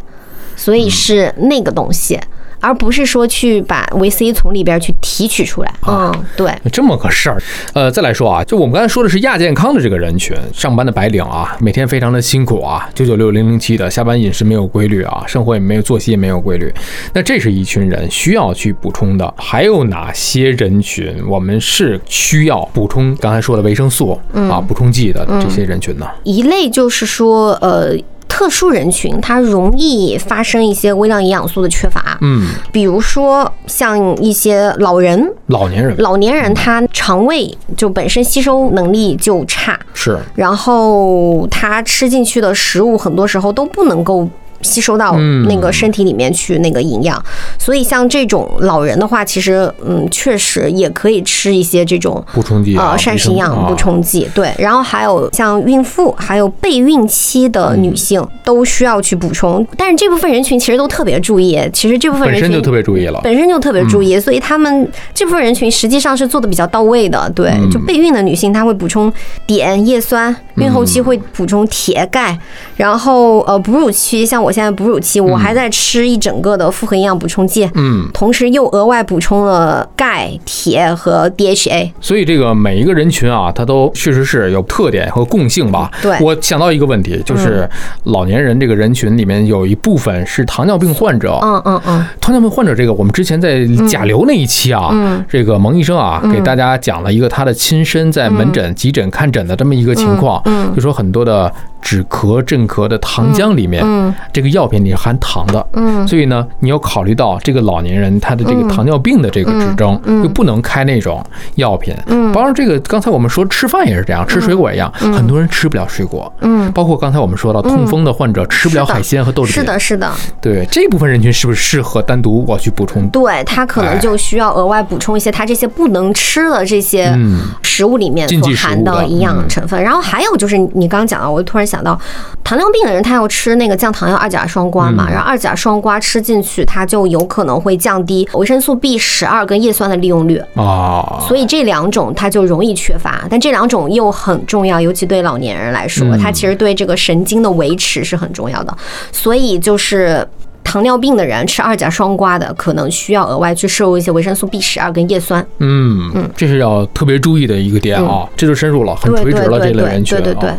[0.56, 2.20] 所以是那个东西，
[2.64, 5.74] 而不是说去把维 C 从里边去提取出来。
[5.86, 7.42] 嗯，对，这么个事儿，
[7.74, 16.72] 呃，再来说啊，就我们刚才说的是亚健康的这个人群，上班的白领啊，每天非常的辛苦啊，九九六零零七的，下班饮食没有规律啊，生活也没有作息也没有规律，
[17.12, 19.34] 那这是一群人需要去补充的。
[19.36, 26.06] 还有哪些人群我们是需要补充刚才说的维生素啊、补充剂的这些人群呢？
[26.22, 27.94] 一类就是说，呃。
[28.34, 35.96] 特殊人群，它容易发生一些微量营养素的缺乏，嗯，比如说像一些老人、老年人。
[35.98, 40.18] 老年人，他肠胃就本身吸收能力就差，是。
[40.34, 44.28] 然后他吃进去的食物很多时候都不能够。
[44.64, 47.22] 吸收到嗯那个身体里面去那个营养，
[47.58, 54.28] 所以像这种老人的话，其实嗯，确实也可以吃一些这种补充剂啊，呃膳食营养补充剂。
[54.34, 63.20] 对，然后还有像孕妇，还有备孕期的女性嗯都需要去补充，但是这部分人群其实都特别注意，其实这部分人群本身就特别注意了。
[63.22, 67.30] 本身就特别注意，所以他们这部分人群实际上是做的比较到位的。
[67.34, 69.12] 对，嗯就备孕的女性，她会补充
[69.46, 72.38] 碘、叶酸；孕后期会补充铁、钙。
[72.76, 81.90] 然后呃，哺乳期像我现在哺乳期，我还在吃一整个的复合营养补充剂，嗯，同时又额外补充了钙、铁和 DHA。
[82.00, 85.90] 所以这个每一个人群啊，它都确实是有特点和共性吧。
[86.00, 86.16] 对。
[86.20, 87.68] 我想到一个问题，就是
[88.04, 91.38] 老年人这个人群里面有一部分是糖尿病患者。
[91.42, 100.74] 嗯嗯嗯，糖尿病患者这个，我们之前在甲流那一期啊，嗯这个蒙医生啊，给大家讲了一个他的亲身在门诊、急诊看诊的这么一个情况，嗯嗯。
[100.76, 104.14] 就说很多的止咳镇咳的糖浆里面，嗯。
[104.32, 106.06] 这个药品里是含糖的，嗯。
[106.06, 111.24] 所以呢，你要考虑到这个老年人他的这个糖尿病的这个指征，又不能开那种
[111.56, 111.94] 药品。
[112.06, 112.32] 嗯。
[112.32, 116.32] 包括这个刚才我们说吃饭也是这样，吃水果也一样，很多人吃不了水果。
[116.40, 123.08] 嗯，包括刚才我们说到痛风的患者吃不了海鲜和豆制品，是的，是的，对这部分人群是不是适合单独我去补充？
[123.10, 127.40] 对他可能就需要额外补充一些他这些不能吃的这些嗯。
[127.62, 129.48] 食物里面所含的营养嗯。
[129.48, 129.82] 成分。
[129.82, 131.98] 然后还有就是你刚刚讲到，我就突然想到，
[132.44, 140.42] 糖尿病的人他要吃那个降糖药二甲双胍嗯嘛，然后二甲双胍吃进去，它就有可能会降低维生素 B 十二跟叶酸的利用率。
[140.56, 148.76] 啊，所以这两种它就容易缺乏，但这两种又很重要，尤其对老年人来说，嗯它其实对这个神经的维持是很重要的。
[149.12, 150.26] 所以就是
[150.74, 155.46] 糖尿病的人吃二甲双胍的，可能需要额外去摄入一些维生素 B 十二跟叶酸。
[155.58, 160.50] 嗯，这是要特别注意的一个点啊，这就深入了，很垂直了这类人群对对对。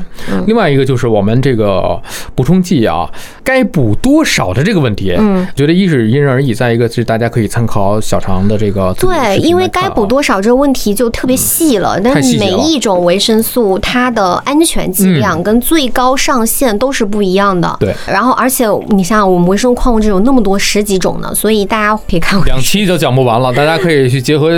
[0.47, 2.01] 另外一个就是我们这个
[2.33, 3.09] 补充剂啊，
[3.43, 17.75] 该补多少的这个问题，嗯，觉得一是因人而异，再一个是大家可以参考小肠的这个对，因为该补多少这个问题就特别细了，但是每一种维生素它的安全剂量跟最高上限都是不一样的。
[17.81, 22.45] 对，然后而且你想想，我们维生素矿物质有那么多十几种呢，所以大家可以看我。
[22.45, 24.51] 两期就讲不完了，大家可以去结合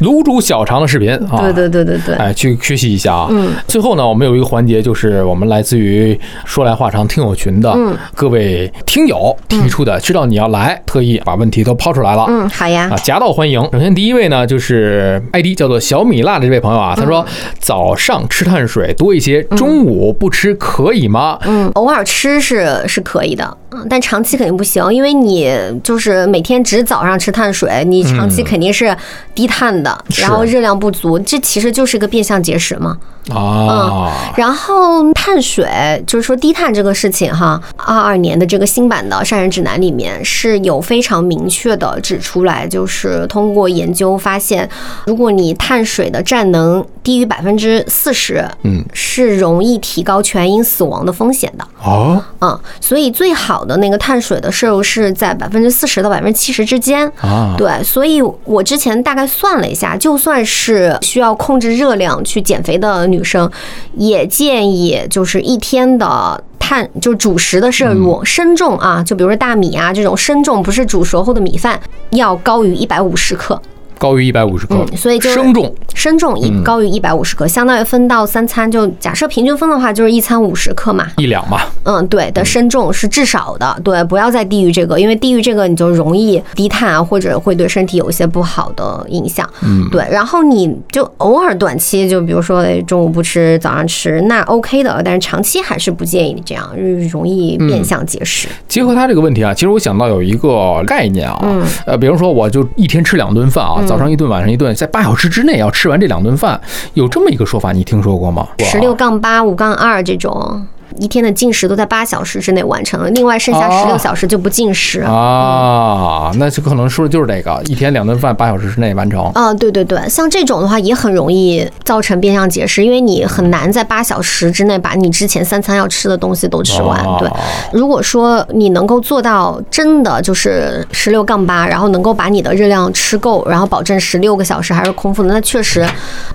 [0.00, 1.40] 卤煮小肠的视频啊。
[1.40, 2.14] 对对对对对。
[2.16, 3.28] 哎，去学习一下啊。
[3.30, 3.52] 嗯。
[3.66, 12.26] 最后呢，我们有一个环节，就是我们来自于说来话长听友群的嗯各位听友提出的，知道你要来，特意把问题都抛出来了。
[12.28, 12.96] 嗯，好呀啊，。
[12.98, 13.60] 夹道欢迎。
[13.72, 17.26] 首先第一位呢，就是 ID 叫做小米辣的这位朋友啊，他嗯说
[17.58, 21.38] 早上吃碳水多一些，中午不吃可以吗？
[21.44, 28.96] 嗯，偶尔吃是是可以的，嗯，但长期肯定不行，因为你就是每天只早上吃碳水，你长期肯定是
[29.34, 32.98] 低碳的，是然后热量不足，这其实就是个变相节食嘛。
[33.30, 35.66] 啊，然后碳水
[36.06, 44.68] 就是说低碳这个事情哈，二二年的这个新版的膳食指南里面是有非常明确的指出来，就是通过研究发现，
[45.06, 51.66] 如果你碳水的占能低于百分之四十，嗯，是容易提高全因死亡的风险的。
[51.82, 57.10] 哦嗯，所以最好的那个碳水的摄入是在百分之四十到百分之七十之间。
[57.20, 63.50] 啊，对，所以我之前大概算了一下，就算是需要控制热量去减肥的女生，
[63.94, 66.42] 也建议就是一天的。
[66.66, 71.78] 碳就主食的摄入，生重啊，就比如说大米啊这种生重，不是煮熟后的米饭，
[72.12, 73.60] 要高于一百五十克。
[73.98, 75.74] 高于一百五十克，嗯所以就是生重。
[75.94, 81.06] 生重一高于一百五十克，相当于分到三餐，就假设平均分的话，就是一餐五十克嘛。
[81.16, 89.48] 一两嘛，嗯，对的，生重是至少的，对，不要再低于这个，因为低于这个你就容易低碳啊，或者会对身体有一些不好的影响。
[89.62, 96.68] 嗯，对，然后你就偶尔短期，就比如说哎中午不吃，早上吃，那 OK 的，但是长期还是不建议你这样，
[97.10, 98.48] 容易变相节食。
[98.68, 101.64] 结合他这个问题啊，其实我想到有一个概念啊，嗯。
[101.86, 106.60] 呃，比如说我就一天吃两顿饭啊，早上一顿，晚上一顿，在八小时之内要吃完这两顿饭，
[106.94, 108.48] 有这么一个说法，你听说过吗？
[108.58, 110.66] 十六杠八、五杠二这种。
[110.98, 115.00] 一天的进食都在八小时之内完成了，另外剩下哦十六小时就不进食。
[115.00, 119.24] 啊，那就可能说的就是这个，一天两顿饭八小时之内完成。
[119.34, 127.02] 啊，对对对，像这种的话也很容易造成变相节食，因为你很难在八小时之内把你之前三餐要吃的东西都吃完。
[127.04, 127.30] 哦对，
[127.72, 135.86] 如果说你能够做到真的就是十六杠八，然后能够把你的热量吃够，然后保证十六个小时还是空腹的，那确实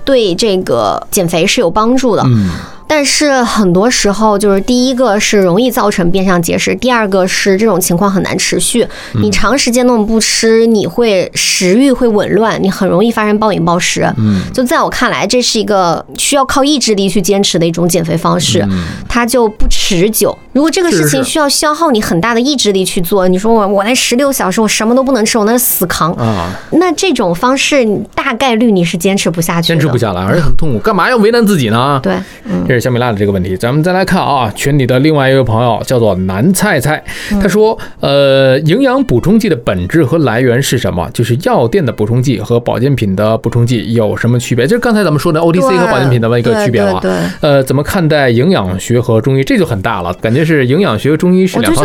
[0.04, 2.22] 对这个减肥是有帮助的。
[2.26, 2.50] 嗯，
[2.90, 8.84] 但是很多时候，就是第一个是容易造成变相节食，第二个是这种情况很难持续。
[9.12, 14.12] 你长时间那么不吃，你会食欲会紊乱，你很容易发生暴饮暴食。
[14.16, 20.36] 嗯，就在我看来，这是一个需要靠意志力去坚持的一种减肥方式，嗯它就不持久。
[20.52, 26.12] 如果这个事情需要消耗你很大的意志力去做，你说我我那十六小时我什么都不能吃，我那是死扛。
[26.14, 29.68] 啊，那这种方式大概率你是坚持不下去。
[29.68, 32.00] 坚持不下来，而且很痛苦，干嘛要为难自己呢？
[32.02, 32.64] 对，嗯。
[32.66, 33.56] 这是是小米辣的这个问题。
[33.56, 37.02] 咱们再来看啊，群里的另外一位朋友叫做南菜菜，
[37.40, 41.08] 他说，呃，营养补充剂的本质和来源是什么？
[41.12, 44.66] 就是药店的补充剂和保健品的补充剂有什么区别？
[44.66, 47.00] 就是刚才咱们说的 OTC 和保健品的一个区别了。
[47.40, 49.44] 呃，怎么看待营养学和中医？
[49.44, 51.84] 这就很大了，感觉是营养学和中医是两套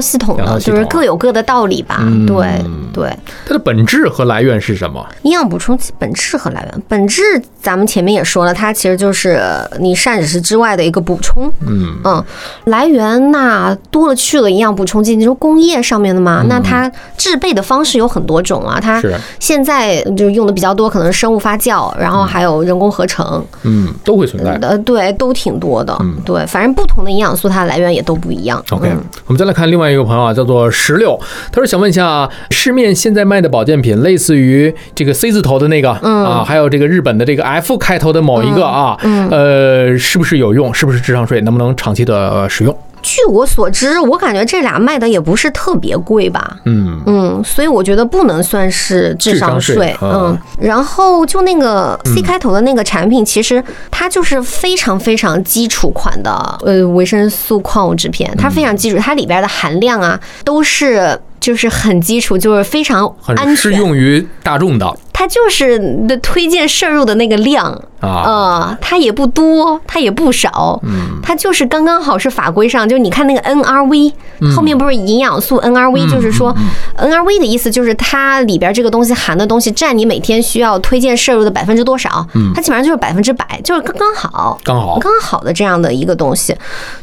[0.00, 0.36] 系统。
[0.36, 1.98] 两套系统就是各有各的道理吧。
[2.00, 2.46] 嗯对
[2.92, 3.10] 对，
[3.46, 5.06] 它的本质和来源是什么？
[5.22, 7.22] 营养补充剂本质和来源，本质
[7.60, 9.40] 咱们前面也说了，它其实就是
[9.78, 11.52] 你膳食之外的一个补充。
[11.66, 12.24] 嗯嗯，
[12.64, 18.78] 来源那多了去了，营养补充剂，你说工业上面的嘛，那它制备的方式有很多种啊。
[18.80, 24.58] 它是现在就用的比较多，可能是生物发酵，然后还有人工合成，嗯，都会存在。
[24.62, 25.96] 呃，对，都挺多的。
[26.00, 28.62] 嗯对，反正不同的营养素，它的来源也都不一样。
[28.70, 31.18] OK，、嗯我们再来看另外一个朋友啊，叫做石榴，
[31.50, 40.74] 他说想问一下，市面现在卖的保健品，类似于这个 C 字头的那个、嗯啊，还有这个日本的这个 F 开头的某一个啊，嗯呃，是不是有用？
[40.74, 41.40] 是不是智商税？
[41.40, 42.78] 能不能长期的呃使用？
[43.00, 46.58] 据我所知，我感觉这俩卖的也不是特别贵吧。
[46.66, 56.30] 嗯嗯，所以我觉得不能算是智商税嗯，然后就那个 C 开头的那个产品，其实它就是非常非常基础款的
[56.62, 63.56] 呃维生素矿物质片，它非常基础，它里边的含量啊都是就是很基础，就是非常很安全。
[63.56, 67.66] 适用于大众的它就是你的推荐摄入的那个量。
[68.00, 68.22] 啊。
[68.26, 76.52] 呃，它也不多，它也不少，嗯它就是刚刚好是法规上，就你看那个 NRV 嗯后面不是营养素 NRV，就是说
[76.98, 84.58] NRV 的意思就是它里边这个东西含的东西占你每天需要推荐摄入的百分之多少，它基本上就是百分之百，就是刚刚好。
[84.64, 86.52] 刚好刚好的这样的一个东西，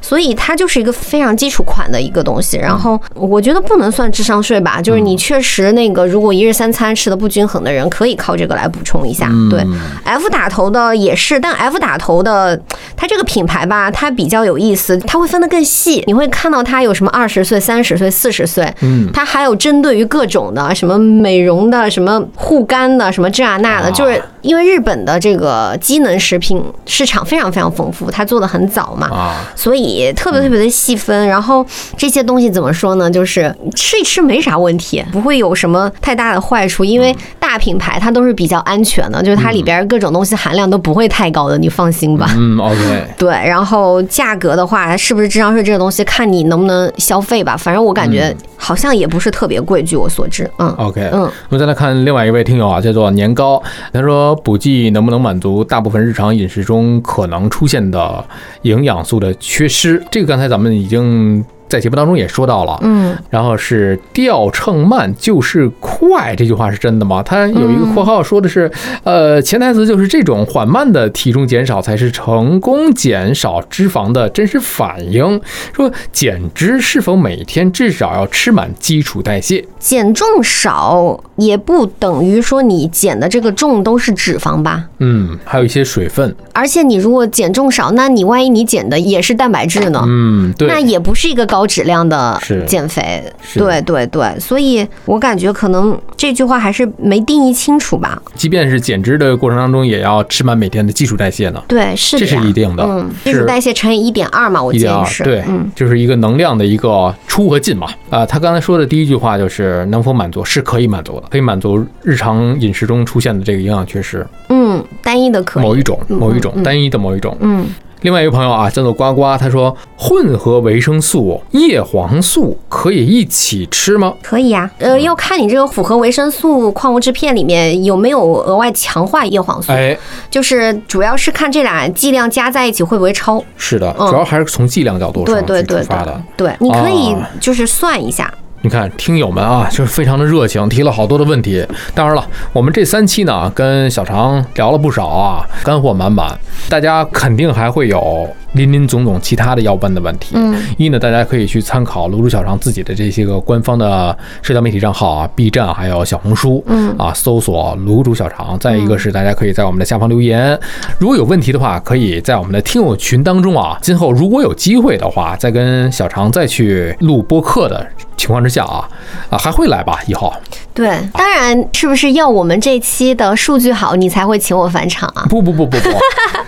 [0.01, 2.57] 所以它就是一个非常基础款的一个东西。
[2.57, 9.29] 然后我觉得不能算智商税吧，就是你确实那个如果一日三餐吃的不均衡的人，可以靠这个来补充一下。
[9.49, 9.65] 对
[10.03, 12.59] ，F 打头的也是，但 F 打头的
[12.95, 23.91] 它这个品牌吧，它比较有意思，它会分得更细，你会看到它有什么二十岁、三十岁、四十岁，嗯，它还有针对于各种的什么美容的、什么护肝的、什么这啊那的，啊。
[23.91, 29.07] 就是因为日本的这个机能食品市场非常非常丰富，它做的很早嘛。
[29.07, 31.65] 啊，所以特别特别的细分，然后
[31.97, 33.09] 这些东西怎么说呢？
[33.09, 42.29] 就是吃一吃没啥问题，不会有什么太大的坏处，因为大品牌它都是比较安全的，就是它里边各种东西含量都不会太高的，你放心吧。
[42.37, 47.57] 嗯，OK， 对，然后价格的话，是不是智商税这个东西，看你能不能消费吧。
[47.57, 53.61] 反正我感觉好像也不是特别贵，据我所知，嗯 OK，嗯，我们再来看另外一位听友啊，叫做年糕，
[53.91, 58.23] 他说补剂能不能满足大部分日常饮食中可能出现的
[58.63, 60.03] 营养素的缺失？
[60.09, 65.69] 这个刚才咱们已经在节目当中也说到了，嗯，然后是掉秤慢就是
[65.99, 67.21] 快，这句话是真的吗？
[67.21, 68.71] 它有一个括号说的是，
[69.03, 75.41] 呃，潜台词就是这种缓慢的体重减少才是成功减少脂肪的真实反应。
[75.73, 79.65] 说减脂是否每天至少要吃满基础代谢？
[79.77, 84.85] 减重少也不等于说你减的这个重都是脂肪吧。
[84.99, 86.33] 嗯，还有一些水分。
[86.53, 90.03] 而且你如果减重少，那你万一你减的也是蛋白质呢？
[90.05, 93.23] 嗯，对，那也不是一个高质量的减肥，
[93.53, 98.21] 对对对，所以我感觉可能这句话还是没定义清楚吧。
[98.35, 101.63] 即便是减脂的过程当中，也要吃满每天的基础代谢呢。
[101.67, 107.87] 对，是这的这是一定的嗯，基础代谢乘以一点二嘛，我一点二，记得是，对，嗯，就是一个能量的一个出和进嘛。
[108.09, 117.37] 啊、他刚才说的第一句话就是能否满足，是可以满足的，可以满足日常饮食中出现的这个营养缺失，嗯，单一的可以，某一种、嗯某一种、嗯单一的某一种。
[117.39, 117.65] 嗯，
[118.01, 124.13] 另外一个朋友啊，叫做呱呱，他说混合维生素叶黄素可以一起吃吗？
[124.21, 129.97] 可以呀、呃，要看你这个复合维生素矿物质片里面有没有额外强化叶黄素，哎，
[130.29, 133.43] 就是主要是看这俩剂量加在一起会不会超。
[133.57, 141.65] 是的，嗯主要还是从剂量角度上去对对对出发的对。，对，你可以啊就是算一下，你看，听友们啊，就是非常的热情，提了好多的问题。
[141.95, 146.37] 当然了，我们这三期呢，跟小常聊了不少啊，干货满满。
[146.67, 150.35] 大家肯定还会有林林总总其他的要问的问题。
[150.35, 158.57] 嗯，一呢，大家可以去参考卤煮小常自己的这些个官方的社交媒体账号啊，B 站还有小红书，嗯啊，搜索卤煮小常。
[158.59, 160.59] 再一个是大家可以在我们的下方留言，
[160.97, 167.85] 如果有问题的话，可以在我们的听友群当中啊，今后如果有机会的话，再跟小常再去录播客的
[168.17, 168.87] 情况之下啊，
[169.29, 169.99] 啊还会来吧？
[170.07, 170.33] 以后
[170.73, 175.25] 对，当然是不是要我们这期的数据好，你才会请我返场啊？
[175.29, 175.89] 不不不不不，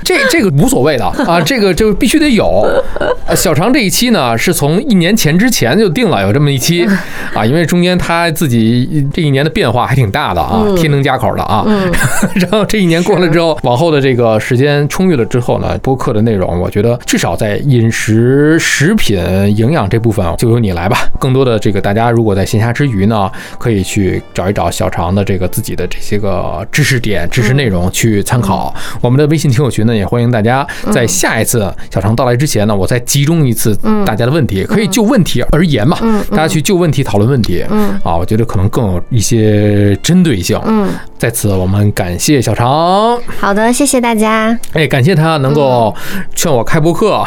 [0.03, 2.65] 这这个无所谓的啊，这个就就必须得有。
[3.27, 6.87] 呃小常这一期呢，是从一年前之前就定了有这么一期
[7.35, 11.65] 啊，因为中间他自己这一年的变化还挺大的啊，天能加口的啊。
[12.35, 19.19] 然后这一年过了之后，往后的这个时间充裕了之后呢，播客的内容，我觉得至少在饮食、食品、
[19.55, 21.09] 营养这部分就由你来吧。
[21.19, 28.73] 更多的这个大家如果在闲暇之余呢，可以去找一找小常的这个自己的这些个知识点、知识内容去参考。
[29.01, 33.75] 我们的微信听友群呢，也欢迎大家在下一次小常到来之前呢，我再集中一次
[34.05, 35.97] 大家的问题，可以就问题而言嘛，
[36.31, 37.63] 大家去就问题讨论问题。
[37.69, 40.59] 嗯啊，我觉得可能更有一些针对性。
[40.65, 45.93] 嗯，在此我们感谢小常，好的，谢谢大家，哎，感谢他能够
[46.35, 47.23] 劝我开播客。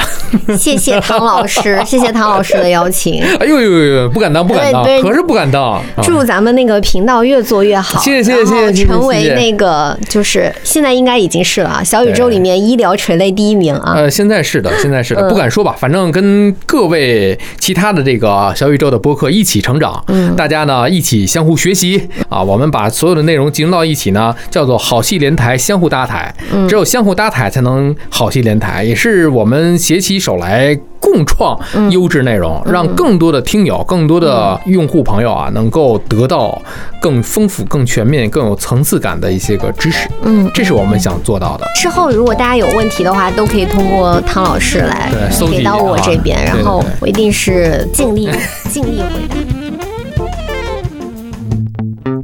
[0.58, 5.64] 谢谢唐老师， 谢谢唐老师的邀请，哎呦呦呦呦，不敢当，不敢当可是不敢当。
[5.64, 15.28] 啊祝咱们那个频道越做越好，谢谢谢谢谢谢成为那个就是现在应该已经是了啊，小宇宙里面医疗垂类第一名啊，呃，现在是的，现在是的，嗯。
[15.28, 20.36] 不敢说吧，反正跟各位其他的这个小宇宙的播客一起成长，嗯。
[20.36, 26.68] 大家呢一起相互学习啊，我们把所有的内容集中到一起呢，叫做好戏连台，相互搭台，嗯。
[26.68, 36.60] 只有相互搭台才能好戏连台，也是我们携起手来共创嗯优质内容，让更多的听友、更多的用户朋友啊，能够得到
[36.98, 40.50] 更丰富、更全面、更有层次感的一些个知识，嗯。
[40.54, 41.66] 这是我们想做到的。
[41.76, 45.12] 之后如果大家有问题的话，都可以通过汤老师来
[45.50, 48.30] 给到我这边，啊然后我一定是尽力
[48.70, 49.53] 尽力回答。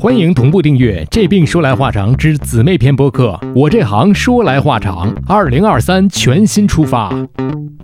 [0.01, 3.39] 欢迎同步订阅《这病说来话长》之姊妹篇播客。
[3.55, 7.13] 我这行说来话长，二零二三全新出发，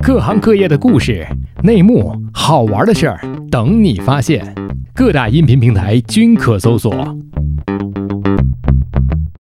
[0.03, 1.27] 各行各业的故事、
[1.63, 4.55] 内幕、好玩的事儿等你发现。
[4.95, 6.91] 各大音频平台均可搜索。